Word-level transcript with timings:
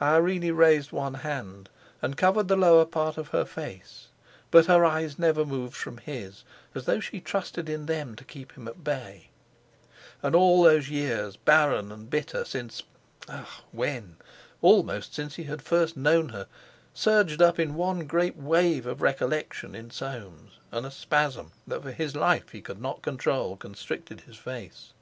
Irene 0.00 0.54
raised 0.54 0.90
one 0.90 1.12
hand 1.12 1.68
and 2.00 2.16
covered 2.16 2.48
the 2.48 2.56
lower 2.56 2.86
part 2.86 3.18
of 3.18 3.28
her 3.28 3.44
face, 3.44 4.06
but 4.50 4.64
her 4.64 4.86
eyes 4.86 5.18
never 5.18 5.44
moved 5.44 5.76
from 5.76 5.98
his, 5.98 6.44
as 6.74 6.86
though 6.86 6.98
she 6.98 7.20
trusted 7.20 7.68
in 7.68 7.84
them 7.84 8.16
to 8.16 8.24
keep 8.24 8.52
him 8.52 8.68
at 8.68 8.82
bay. 8.82 9.28
And 10.22 10.34
all 10.34 10.62
those 10.62 10.88
years, 10.88 11.36
barren 11.36 11.92
and 11.92 12.08
bitter, 12.08 12.42
since—ah! 12.46 13.60
when?—almost 13.70 15.12
since 15.14 15.34
he 15.34 15.44
had 15.44 15.60
first 15.60 15.94
known 15.94 16.30
her, 16.30 16.46
surged 16.94 17.42
up 17.42 17.58
in 17.58 17.74
one 17.74 18.06
great 18.06 18.38
wave 18.38 18.86
of 18.86 19.02
recollection 19.02 19.74
in 19.74 19.90
Soames; 19.90 20.52
and 20.72 20.86
a 20.86 20.90
spasm 20.90 21.52
that 21.66 21.82
for 21.82 21.92
his 21.92 22.16
life 22.16 22.48
he 22.52 22.62
could 22.62 22.80
not 22.80 23.02
control 23.02 23.58
constricted 23.58 24.22
his 24.22 24.36
face. 24.38 24.94